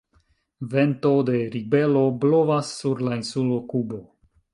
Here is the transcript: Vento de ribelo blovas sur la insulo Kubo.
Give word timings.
Vento 0.69 1.09
de 1.27 1.35
ribelo 1.55 2.01
blovas 2.23 2.71
sur 2.79 3.05
la 3.09 3.13
insulo 3.21 3.61
Kubo. 3.75 4.01